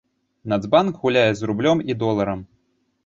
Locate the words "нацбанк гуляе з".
0.53-1.49